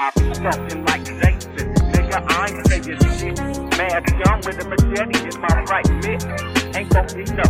I 0.00 0.10
be 0.14 0.30
talking 0.30 0.84
like 0.84 1.04
Jason. 1.04 1.74
Nigga, 1.90 2.22
I 2.30 2.46
ain't 2.46 2.66
saying 2.68 3.02
shit. 3.18 3.34
Mad 3.76 4.06
young 4.22 4.38
with 4.46 4.62
a 4.62 4.68
machete 4.70 5.18
in 5.26 5.40
my 5.42 5.50
right 5.66 5.90
mitt. 5.98 6.22
Ain't 6.76 6.88
gon' 6.94 7.06
be 7.18 7.26
no. 7.34 7.42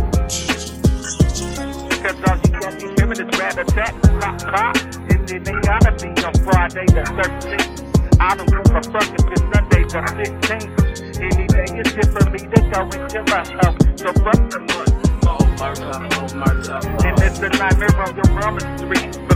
Cause 2.01 2.17
all 2.25 2.37
you 2.41 2.49
got 2.57 2.73
me 2.73 2.89
hearing 2.97 3.21
is 3.21 3.29
rat 3.37 3.59
attack, 3.59 3.93
pop, 4.01 4.41
pop. 4.41 4.75
And 5.13 5.21
then 5.29 5.43
they 5.43 5.53
gotta 5.61 5.91
be 5.93 6.09
on 6.25 6.33
Friday 6.41 6.85
the 6.89 7.05
13th. 7.21 8.19
I 8.19 8.35
don't 8.35 8.49
give 8.49 8.65
a 8.65 8.81
fuck 8.81 9.09
if 9.13 9.29
it's 9.29 9.41
Sunday 9.53 9.83
the 9.85 10.01
15th. 10.17 11.21
Any 11.21 11.45
day 11.45 11.69
is 11.77 11.93
good 11.93 12.09
for 12.09 12.29
me 12.31 12.39
to 12.39 12.59
go 12.73 12.81
and 12.81 13.11
chill 13.11 13.25
my 13.29 13.45
house. 13.61 13.77
So 13.93 14.09
fuck 14.25 14.41
the 14.49 14.59
month. 14.65 14.89
Oh, 15.27 15.37
murder, 15.61 15.93
oh, 16.17 16.25
murder. 16.33 16.81
And 17.05 17.13
it's 17.21 17.37
a 17.37 17.49
nightmare 17.49 17.95
on 18.01 18.15
your 18.15 18.29
mama's 18.33 18.65
street. 18.81 19.28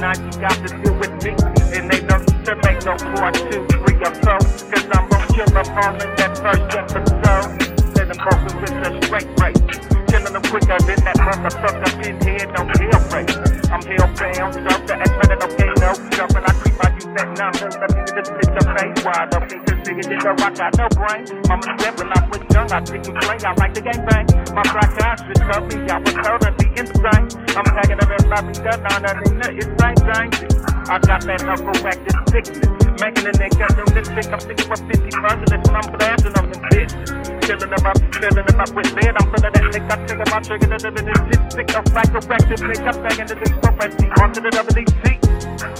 Tonight 0.00 0.32
you 0.32 0.40
got 0.40 0.56
to 0.56 0.68
deal 0.80 0.96
with 0.96 1.12
me. 1.20 1.36
And 1.76 1.84
they 1.92 2.00
don't 2.00 2.24
to 2.24 2.56
make 2.64 2.80
no 2.88 2.96
part 3.12 3.36
two, 3.36 3.68
three, 3.68 4.00
or 4.00 4.14
so. 4.24 4.32
Cause 4.72 4.88
I'm 4.96 5.04
gonna 5.12 5.28
kill 5.28 5.44
them 5.52 5.68
all 5.76 5.92
in 5.92 6.08
that 6.16 6.32
first 6.40 6.72
episode. 6.72 7.52
Let 7.92 8.08
them 8.08 8.16
both 8.16 8.48
with 8.48 8.80
a 8.80 8.96
straight 9.04 9.28
race. 9.44 9.60
Killing 10.08 10.32
them 10.32 10.40
quicker 10.48 10.80
than 10.88 11.04
that 11.04 11.20
motherfucker 11.20 11.92
pinhead 12.00 12.48
on 12.56 12.72
hell 12.80 13.02
race. 13.12 13.36
I'm 13.68 13.84
hellbound, 13.84 14.56
so 14.56 14.72
the 14.88 14.96
X 15.04 15.12
no 15.20 15.36
okay, 15.36 15.68
no 15.84 15.92
jumping. 16.16 16.44
I 16.48 16.52
creep, 16.56 16.80
I 16.80 16.88
use 16.96 17.04
that 17.04 17.28
number. 17.36 17.68
Let 17.68 17.90
me 17.92 18.00
just 18.08 18.32
bitch 18.40 18.56
up 18.56 18.68
face 18.80 19.04
wide 19.04 19.34
up. 19.36 19.44
Cause 19.52 19.80
nigga 19.84 20.02
did 20.08 20.20
the 20.24 20.32
rock, 20.40 20.54
got 20.56 20.72
no 20.80 20.88
brain. 20.96 21.28
Mama 21.44 21.76
said 21.76 21.92
when 22.00 22.08
I 22.08 22.24
was 22.24 22.40
young, 22.56 22.72
I 22.72 22.80
you 22.88 23.12
play. 23.20 23.36
I 23.44 23.52
like 23.52 23.74
the 23.74 23.82
game 23.84 24.06
bang. 24.08 24.39
My 24.50 24.62
psychiatrist 24.66 25.42
told 25.46 25.70
me 25.70 25.86
I 25.86 25.98
was 26.02 26.14
totally 26.14 26.66
insane. 26.74 27.26
I'm 27.54 27.66
tagging 27.70 28.02
up 28.02 28.10
everybody 28.10 28.52
done 28.58 28.82
on 28.90 29.02
the 29.02 29.12
nigga, 29.30 29.62
it's 29.62 29.70
same 29.78 30.30
thing. 30.30 30.50
I 30.90 30.98
got 30.98 31.22
that 31.22 31.40
hyperactive 31.46 32.18
sickness. 32.34 32.80
Making 32.98 33.26
a 33.26 33.32
nigga 33.38 33.66
do 33.78 33.84
this 33.94 34.08
sick. 34.10 34.26
I'm 34.32 34.40
thinking 34.40 34.66
for 34.66 34.76
50 34.76 35.10
presidents 35.10 35.70
when 35.70 35.76
I'm 35.78 35.88
blasting 35.94 36.34
on 36.34 36.50
them 36.50 36.62
bitch. 36.66 37.30
Up, 37.50 37.96
filling 38.14 38.46
them 38.46 38.60
up 38.60 38.70
with 38.74 38.92
lead. 38.92 39.14
I'm 39.14 39.34
of 39.34 39.40
that 39.40 39.54
nigga. 39.54 39.86
I 39.86 40.06
trigger 40.06 40.26
my 40.30 40.40
trigger 40.42 40.66
to 40.66 40.90
the 40.90 41.02
this 41.30 41.54
sick. 41.54 41.70
I'm 41.76 41.84
psychoactive 41.84 42.60
nigga. 42.66 42.90
I'm 42.90 43.02
banging 43.06 43.28
to 43.30 43.34
this 43.38 43.52
property. 43.62 44.06
Onto 44.20 44.40
the 44.42 44.50
WDC. 44.50 45.20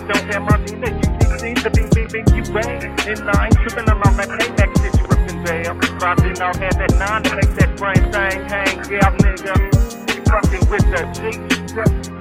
Don't 0.07 0.35
have 0.35 0.43
my 0.43 0.57
Nina, 0.65 0.91
you 0.95 1.39
see 1.39 1.55
the 1.55 1.71
beat, 1.75 1.91
beat, 1.95 2.11
beat, 2.13 2.27
you 2.35 2.43
bang. 2.55 2.87
And 3.07 3.31
I 3.31 3.47
ain't 3.47 3.55
tripping 3.67 3.89
along 3.91 4.17
that 4.17 4.29
payback 4.39 4.80
shit 5.51 5.67
you 5.67 5.73
ripping 5.73 5.91
jail. 5.91 5.99
Probably 5.99 6.33
don't 6.33 6.61
that 6.61 6.93
nine 6.99 7.23
to 7.23 7.37
make 7.37 7.55
that 7.59 7.77
brain 7.77 8.03
thing 8.13 8.39
hang. 8.49 8.77
Yeah, 8.91 9.11
nigga. 9.19 9.55
You 10.15 10.23
fucking 10.31 10.65
with 10.71 10.87
the 10.91 11.03
G. 11.15 11.21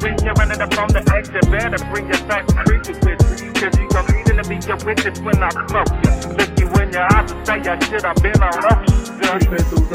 When 0.02 0.16
you're 0.24 0.34
running 0.34 0.62
up 0.62 0.78
on 0.78 0.90
the 0.90 1.04
exit, 1.14 1.46
better 1.52 1.84
bring 1.92 2.08
your 2.08 2.22
back 2.28 2.48
creepy 2.48 2.94
with 3.06 3.22
you. 3.42 3.52
Cause 3.54 3.78
you 3.78 3.88
gon' 3.90 4.06
need 4.14 4.26
to 4.26 4.44
be 4.48 4.58
your 4.66 4.78
witness 4.86 5.20
when 5.22 5.44
I 5.44 5.50
smoke 5.68 5.92
you. 6.04 6.12
Look 6.38 6.52
you 6.60 6.68
in 6.82 6.94
your 6.94 7.08
eyes 7.14 7.32
and 7.32 7.46
say, 7.46 7.60
I 7.60 7.80
should 7.80 8.04
have 8.04 8.16
been 8.22 8.42
on 8.42 8.56
ocean. 8.66 9.10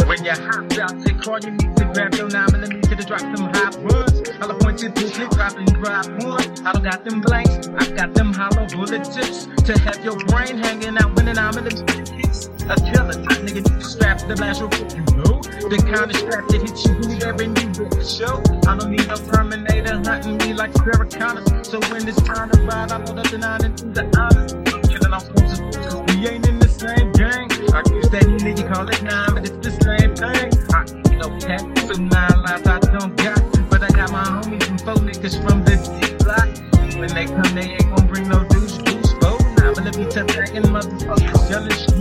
When 0.06 0.24
you 0.24 0.32
hop 0.32 0.72
out, 0.78 0.94
take 1.02 1.20
call 1.22 1.40
you 1.40 1.50
need 1.50 1.76
to 1.76 1.84
grab 1.94 2.14
your 2.14 2.28
nine 2.28 2.52
millimeter 2.52 2.94
to 2.94 3.04
drop 3.04 3.20
them 3.20 3.50
hot 3.54 3.76
words. 3.82 4.22
I'll 4.40 4.54
point 4.58 4.82
you 4.82 4.90
to 4.90 5.06
flip, 5.08 5.30
drop 5.30 5.56
and 5.56 5.72
drop 5.74 6.06
one. 6.22 6.66
I 6.66 6.72
don't 6.72 6.84
got 6.84 7.04
them 7.04 7.20
blanks, 7.20 7.68
I 7.68 7.90
got 7.90 8.14
them 8.14 8.32
hollow 8.32 8.66
bullet 8.68 9.04
tips 9.04 9.48
to 9.64 9.78
have 9.80 10.04
your 10.04 10.16
brain 10.26 10.58
hanging 10.58 10.98
out 10.98 11.16
when 11.16 11.36
I'm 11.36 11.58
in 11.58 11.64
kicks. 11.86 12.23
A 12.64 12.76
killer 12.80 13.12
type 13.12 13.44
nigga, 13.44 13.82
strap 13.82 14.18
the 14.24 14.40
real 14.40 14.72
you 14.96 15.04
know. 15.20 15.36
The 15.68 15.76
kind 15.84 16.08
of 16.08 16.16
strap 16.16 16.48
that 16.48 16.62
hits 16.64 16.88
you 16.88 16.96
whoever 16.96 17.44
you 17.44 17.68
with 17.76 18.08
show. 18.08 18.40
I 18.64 18.76
don't 18.80 18.88
need 18.88 19.06
no 19.06 19.16
Terminator 19.16 20.00
hunting 20.00 20.38
me 20.38 20.54
like 20.54 20.72
Sarah 20.80 21.04
Connor. 21.04 21.44
So 21.62 21.78
when 21.92 22.08
it's 22.08 22.16
time 22.22 22.48
to 22.50 22.60
ride, 22.64 22.90
I 22.90 23.04
load 23.04 23.20
up 23.20 23.28
the 23.28 23.36
nine 23.36 23.64
and 23.68 23.76
do 23.76 23.92
the 23.92 24.08
honors. 24.16 24.56
I'm 24.56 24.80
killing 24.88 25.12
off 25.12 25.28
fools 25.28 25.60
cause 25.76 26.00
we 26.08 26.24
ain't 26.24 26.48
in 26.48 26.58
the 26.58 26.68
same 26.68 27.12
gang. 27.12 27.52
I 27.76 27.84
guess 27.84 28.08
that 28.08 28.24
you 28.24 28.40
nigga 28.40 28.64
call 28.72 28.88
it 28.88 29.02
nine, 29.02 29.34
but 29.36 29.44
it's 29.44 29.60
the 29.60 29.72
same 29.84 30.16
thing. 30.16 30.48
I 30.72 30.88
ain't 30.88 31.20
no 31.20 31.28
cat, 31.44 31.60
so 31.84 32.00
nine 32.00 32.38
lives 32.48 32.64
I 32.64 32.80
don't 32.96 33.12
got. 33.20 33.44
But 33.68 33.84
I 33.84 33.92
got 33.92 34.08
my 34.10 34.24
homies 34.24 34.64
and 34.72 34.80
four 34.80 34.96
niggas 35.04 35.36
from 35.44 35.64
the 35.68 35.76
D 36.00 36.16
block. 36.24 36.48
When 36.96 37.12
they 37.12 37.28
come, 37.28 37.52
they 37.52 37.76
ain't 37.76 37.92
gon' 37.92 38.08
bring 38.08 38.28
no 38.28 38.40
douche, 38.48 38.80
douche, 38.88 39.12
four. 39.20 39.36
Now, 39.60 39.76
but 39.76 39.84
let 39.84 40.00
me 40.00 40.08
tell 40.08 40.24
back 40.24 40.56
and 40.56 40.64
motherfuckers 40.72 41.50
yelling 41.52 41.76
shoot. 41.76 41.93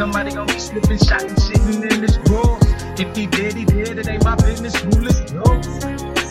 Somebody 0.00 0.32
gon' 0.32 0.46
be 0.46 0.58
slipping, 0.58 0.96
shot 0.96 1.24
and 1.24 1.36
shitting 1.36 1.92
in 1.92 2.00
this 2.00 2.16
walls. 2.30 2.64
If 2.98 3.14
he 3.14 3.26
did, 3.26 3.52
he 3.52 3.66
did. 3.66 3.98
It 3.98 4.08
ain't 4.08 4.24
my 4.24 4.34
business. 4.34 4.74
Who 4.76 5.04
is 5.04 5.30
yours? 5.30 5.66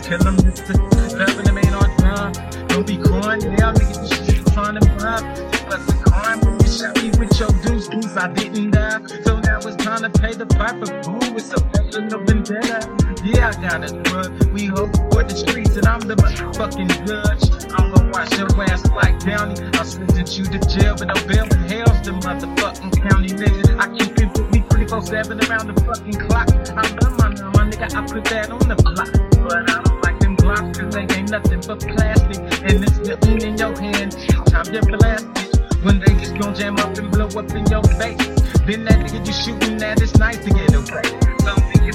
Kill 0.02 0.26
him, 0.26 0.38
Mr. 0.38 0.74
Loving 1.16 1.46
him 1.46 1.58
ain't 1.60 1.76
on 1.76 1.96
time. 1.98 2.68
Don't 2.70 2.88
be 2.88 2.98
crying 2.98 3.54
now, 3.58 3.72
nigga. 3.72 4.10
You 4.10 4.26
shit 4.26 4.54
trying 4.54 4.74
to 4.74 4.86
bribe. 4.98 5.24
Plus 5.68 5.88
a 5.88 5.94
crime 6.02 6.40
when 6.40 6.60
you 6.60 6.68
shot 6.68 6.96
me 6.96 7.12
with 7.20 7.40
your 7.40 7.50
deuce, 7.62 7.88
deuce. 7.90 8.18
I 8.18 8.34
didn't 8.34 8.72
die. 8.72 9.06
So 9.24 9.40
now 9.40 9.60
it's 9.60 9.76
time 9.76 10.02
to 10.02 10.10
pay 10.20 10.34
the 10.34 10.48
price 10.48 10.72
piper. 10.72 11.08
Ooh, 11.08 11.38
it's 11.38 11.54
a 11.54 11.62
personal 11.62 12.26
vendetta. 12.26 12.99
I 13.42 13.52
got 13.62 13.84
it, 13.84 13.96
bro. 14.04 14.28
We 14.52 14.66
hope 14.66 14.92
for 15.12 15.24
the 15.24 15.32
streets, 15.34 15.78
and 15.78 15.88
I'm 15.88 16.02
the 16.02 16.16
motherfucking 16.16 16.92
judge. 17.08 17.48
I'm 17.72 17.92
gonna 17.94 18.12
watch 18.12 18.38
your 18.38 18.52
ass 18.68 18.84
like 18.92 19.20
Downey. 19.24 19.56
I'll 19.80 19.86
sentence 19.86 20.38
you 20.38 20.44
to 20.44 20.60
jail, 20.68 20.96
but 21.00 21.08
no 21.08 21.16
bail 21.24 21.48
in 21.48 21.64
hell's 21.72 22.02
the 22.04 22.12
motherfucking 22.20 22.92
county, 23.10 23.30
nigga. 23.30 23.80
I 23.80 23.88
keep 23.96 24.20
it 24.20 24.38
with 24.38 24.52
me 24.52 24.60
24 24.70 25.02
7 25.04 25.40
around 25.48 25.68
the 25.72 25.76
fucking 25.88 26.20
clock. 26.28 26.52
I'm 26.76 26.96
done, 27.00 27.16
my 27.16 27.30
my 27.56 27.64
nigga. 27.72 27.88
I 27.96 28.06
put 28.12 28.26
that 28.26 28.52
on 28.52 28.68
the 28.68 28.76
block. 28.76 29.08
But 29.48 29.70
I 29.70 29.84
don't 29.84 30.04
like 30.04 30.20
them 30.20 30.36
glocks, 30.36 30.78
cause 30.78 30.94
they 30.94 31.08
ain't 31.16 31.32
nothing 31.32 31.62
but 31.66 31.80
plastic. 31.80 32.44
And 32.68 32.84
it's 32.84 33.00
nothing 33.08 33.42
in 33.42 33.58
your 33.58 33.72
hand. 33.80 34.20
Time 34.52 34.66
to 34.66 34.82
blast 34.84 35.28
it. 35.40 35.60
When 35.84 36.00
they 36.00 36.14
just 36.20 36.38
gon' 36.38 36.56
jam 36.56 36.76
up 36.78 36.98
and 36.98 37.10
blow 37.10 37.28
up 37.28 37.50
in 37.56 37.66
your 37.72 37.84
face. 37.96 38.20
Then 38.68 38.84
that 38.84 39.00
nigga 39.00 39.26
you 39.26 39.32
shooting 39.32 39.82
at, 39.82 40.02
it's 40.02 40.18
nice 40.18 40.44
to 40.44 40.50
get 40.52 40.76
away. 40.76 41.19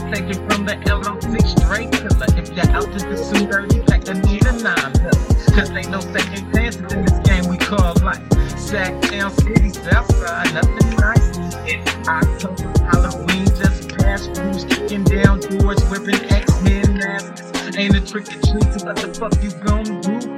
Some 0.04 0.12
niggas 0.12 0.14
take 0.14 0.36
it 0.36 0.52
from 0.52 0.66
the 0.66 0.74
LO6 0.74 1.64
straight 1.64 1.92
killer. 1.92 2.26
If 2.36 2.52
you're 2.54 2.76
out 2.76 2.84
to 2.84 2.98
the 3.06 3.16
soon 3.16 3.48
dirty, 3.48 3.80
pack 3.80 4.04
the 4.04 4.14
need 4.14 4.44
a 4.46 4.52
nine 4.62 4.92
pill. 4.92 5.54
Cause 5.54 5.70
ain't 5.70 5.90
no 5.90 6.00
second 6.00 6.52
chances 6.52 6.92
in 6.92 7.04
this 7.04 7.18
game 7.20 7.48
we 7.48 7.56
call 7.56 7.94
life. 8.02 8.22
Sack 8.58 9.00
down 9.10 9.30
city, 9.30 9.70
south 9.70 10.12
side, 10.16 10.52
nothing 10.54 10.96
nice. 10.96 11.38
It's 11.66 12.08
October, 12.08 12.84
Halloween 12.84 13.46
just 13.46 13.88
passed. 13.96 14.36
Who's 14.36 14.64
kicking 14.64 15.04
down 15.04 15.40
doors, 15.40 15.82
whipping 15.88 16.22
X-Men 16.30 16.98
masks? 16.98 17.76
Ain't 17.76 17.96
a 17.96 18.00
trick 18.00 18.28
or 18.28 18.40
treat, 18.40 18.78
so 18.78 18.86
what 18.86 18.96
the 18.96 19.14
fuck 19.18 19.42
you 19.42 19.50
gonna 19.64 20.00
do? 20.02 20.33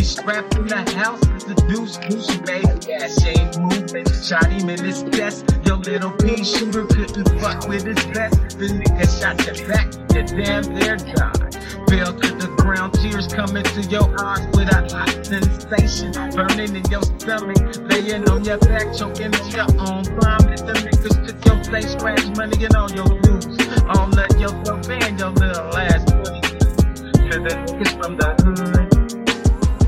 Only 0.00 0.08
strapped 0.08 0.56
in 0.56 0.66
the 0.66 0.80
house 0.96 1.20
the 1.44 1.54
deuce, 1.68 1.98
goose, 2.08 2.32
baby. 2.48 2.72
She 3.20 3.36
ain't 3.36 3.60
moving. 3.60 4.08
Shot 4.24 4.48
him 4.48 4.70
in 4.70 4.80
his 4.80 5.04
chest. 5.12 5.44
Your 5.66 5.76
little 5.76 6.12
pea 6.12 6.42
shooter 6.42 6.86
couldn't 6.86 7.28
fuck 7.38 7.68
with 7.68 7.84
his 7.84 8.00
vest. 8.16 8.56
The 8.56 8.80
nigga 8.80 9.04
shot 9.20 9.36
your 9.44 9.60
back, 9.68 9.92
you 10.16 10.24
damn 10.24 10.64
near 10.72 10.96
died. 10.96 11.52
Fell 11.84 12.16
to 12.16 12.28
the 12.32 12.48
ground, 12.56 12.94
tears 12.94 13.28
coming 13.28 13.62
to 13.62 13.82
your 13.92 14.08
eyes 14.24 14.48
with 14.56 14.72
a 14.72 14.88
hot 14.88 15.12
sensation. 15.20 16.16
Burning 16.32 16.76
in 16.76 16.84
your 16.88 17.04
stomach, 17.20 17.60
laying 17.92 18.24
on 18.30 18.42
your 18.42 18.56
back, 18.56 18.96
choking 18.96 19.36
on 19.36 19.50
your 19.52 19.68
own 19.84 20.08
vomit. 20.16 20.64
The 20.64 20.80
niggas 20.80 21.28
took 21.28 21.44
your 21.44 21.60
place, 21.68 21.92
scratch 21.92 22.24
money 22.40 22.64
and 22.64 22.74
all 22.74 22.88
your 22.88 23.04
dues. 23.20 23.52
All 23.84 24.08
of 24.08 24.40
your 24.40 24.56
dope 24.64 24.88
and 24.88 25.20
your 25.20 25.28
little 25.36 25.76
ass. 25.76 26.04
To 26.08 27.36
the 27.36 27.52
niggas 27.52 27.92
from 28.00 28.16
the 28.16 28.32
hood. 28.40 28.59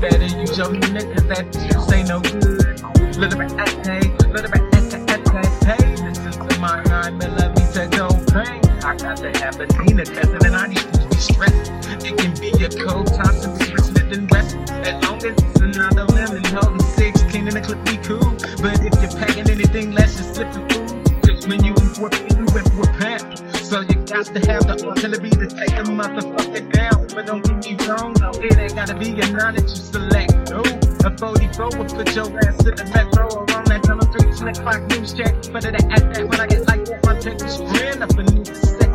Better 0.03 0.25
use 0.25 0.57
your 0.57 0.67
niggas 0.67 1.29
that 1.29 1.47
juice 1.53 1.93
ain't 1.93 2.09
no 2.09 2.19
good. 2.19 2.83
Little 3.15 3.39
bit 3.39 3.51
hey, 3.87 4.11
little 4.27 4.51
bit 4.51 4.59
hey, 4.75 5.79
hey. 5.79 5.95
This 5.95 6.19
is 6.19 6.59
my 6.59 6.83
9 6.83 7.17
millimeter 7.17 7.87
gold 7.87 8.19
bang. 8.33 8.59
I 8.83 8.97
got 8.97 9.15
the 9.23 9.31
Aberdeen 9.41 10.03
testing 10.03 10.45
and 10.45 10.55
I 10.57 10.67
need 10.67 10.83
to 10.91 11.07
be 11.07 11.15
stressed. 11.15 11.71
It 12.03 12.17
can 12.17 12.35
be 12.35 12.51
a 12.51 12.69
cold 12.83 13.15
Thompson, 13.15 13.55
Smith 13.55 14.11
and 14.11 14.29
West. 14.29 14.57
As 14.83 15.01
long 15.05 15.23
as 15.23 15.37
it's 15.41 15.61
another 15.61 16.03
lemon, 16.07 16.43
holding 16.51 16.85
16 16.85 17.47
in 17.47 17.53
the 17.53 17.61
clip 17.61 17.81
be 17.85 17.95
cool. 18.03 18.35
But 18.61 18.83
if 18.83 18.99
you're 18.99 19.17
packing 19.17 19.49
anything 19.49 19.93
less, 19.93 20.19
you're 20.19 20.33
slipping 20.33 20.67
through. 20.67 21.31
Cause 21.33 21.47
when 21.47 21.63
you 21.63 21.73
import, 21.75 22.11
you 22.29 22.43
import 22.43 22.91
pants. 22.99 23.42
So 23.63 23.79
you 23.79 23.95
got 23.95 24.25
to 24.27 24.39
have 24.51 24.67
the 24.67 24.75
artillery 24.85 25.29
to 25.31 25.47
take 25.47 25.71
the 25.71 25.87
motherfucker 25.87 26.67
down. 26.73 27.07
But 27.15 27.25
don't 27.25 27.41
get 27.47 27.63
me 27.63 27.79
wrong, 27.87 28.13
it 28.43 28.57
ain't 28.59 28.75
gotta 28.75 28.93
be 28.93 29.15
a 29.15 29.25
nine 29.31 29.55
that 29.55 29.63
you 29.63 29.79
select. 29.79 30.35
No, 30.51 30.59
a 31.07 31.17
44 31.17 31.79
will 31.79 31.87
put 31.87 32.13
your 32.13 32.27
ass 32.43 32.59
in 32.59 32.75
the 32.75 32.85
metro 32.91 33.23
around 33.31 33.67
that 33.71 33.81
tunnel 33.87 34.05
three 34.11 34.35
slick 34.35 34.59
news 34.91 35.13
check. 35.15 35.33
But 35.51 35.63
it 35.63 35.79
act 35.79 36.11
that 36.11 36.27
when 36.27 36.39
I 36.43 36.47
get 36.47 36.67
like 36.67 36.83
that, 36.85 37.07
my 37.07 37.15
tech 37.17 37.39
is 37.39 37.57
grand 37.71 38.03
up 38.03 38.11
in 38.19 38.43
the 38.43 38.51
set. 38.51 38.91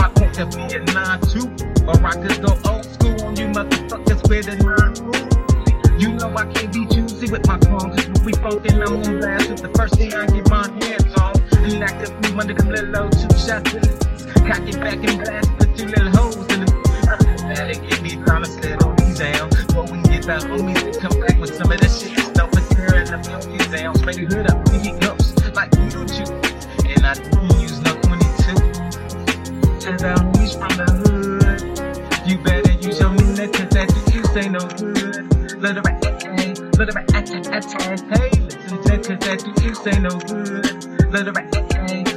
My 0.00 0.08
tech 0.16 0.32
could 0.40 0.50
be 0.56 0.64
a 0.72 0.80
9-2, 0.88 1.84
or 1.84 2.00
I 2.00 2.16
could 2.16 2.40
go 2.40 2.56
old 2.64 2.88
school 2.88 3.28
on 3.28 3.36
you 3.36 3.52
motherfuckers 3.52 4.24
with 4.24 4.48
a 4.48 4.56
9 4.56 6.00
You 6.00 6.16
know 6.16 6.32
I 6.32 6.48
can't 6.48 6.72
be 6.72 6.88
choosy 6.88 7.30
with 7.30 7.46
my 7.46 7.60
songs. 7.60 8.08
We 8.24 8.32
fucking 8.40 8.80
I'm 8.80 9.04
on 9.04 9.20
blast, 9.20 9.50
it's 9.52 9.60
the 9.60 9.70
first 9.76 10.00
thing 10.00 10.14
I 10.14 10.24
get 10.26 10.48
my 10.48 10.64
hands 10.80 11.12
on 11.20 11.41
the 11.62 11.78
lack 11.78 12.02
of 12.02 12.10
me, 12.20 12.38
under 12.38 12.54
them 12.54 12.68
little 12.68 12.96
old 12.96 13.12
two 13.12 13.30
shots 13.38 13.72
in 13.74 13.84
it. 13.86 13.98
Cock 14.42 14.66
it 14.66 14.80
back 14.82 14.98
and 14.98 15.18
blast, 15.22 15.48
put 15.58 15.70
two 15.76 15.86
little 15.86 16.10
holes 16.10 16.46
in 16.50 16.62
it. 16.62 16.70
Man, 17.46 17.70
give 17.88 18.02
me 18.02 18.16
promise, 18.24 18.56
dollars, 18.56 18.62
settle 18.62 18.94
these 18.98 19.18
down. 19.18 19.50
when 19.74 19.86
we 19.92 20.02
get 20.10 20.22
the 20.26 20.42
homies 20.50 20.82
and 20.82 20.98
come 20.98 21.20
back 21.20 21.38
with 21.38 21.54
some 21.54 21.70
of 21.70 21.78
this 21.78 22.02
shit. 22.02 22.18
It's 22.18 22.34
no 22.34 22.46
material, 22.50 23.14
I'm 23.14 23.22
your 23.30 23.40
these 23.46 23.68
down. 23.68 23.94
Spread 23.94 24.16
the 24.16 24.24
hood 24.26 24.50
up, 24.50 24.58
we 24.70 24.78
it 24.90 25.00
comes, 25.00 25.54
like 25.54 25.70
Beetlejuice. 25.70 26.34
And 26.90 27.06
I 27.06 27.14
don't 27.14 27.60
use 27.62 27.78
no 27.80 27.94
22. 28.02 28.58
Cause 29.86 30.02
I 30.02 30.18
reach 30.34 30.54
from 30.58 30.74
the 30.74 30.88
hood. 30.98 31.62
You 32.26 32.38
better 32.38 32.72
use 32.82 32.98
your 32.98 33.10
minute, 33.10 33.52
cause 33.52 33.70
that 33.70 33.86
juice 34.10 34.36
ain't 34.36 34.52
no 34.52 34.66
good. 34.66 35.30
Little 35.62 35.82
rat, 35.82 36.02
little 36.78 36.94
rat, 36.94 37.06
hey, 37.12 38.30
listen 38.50 38.82
to, 38.82 38.98
cause 38.98 39.18
that 39.22 39.38
juice 39.62 39.86
ain't 39.86 40.02
no 40.02 40.18
good. 40.26 40.61
Little 41.12 41.30
bit, 41.34 41.54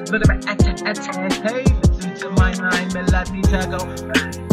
little 0.09 0.19
bit, 0.21 0.45
hey, 0.45 1.65
listen 1.83 2.15
to 2.17 2.29
my 2.37 2.53
nine 2.53 2.93
melody 2.93 3.41
go. 3.41 3.75
Little 3.83 4.07
bit, 4.07 4.44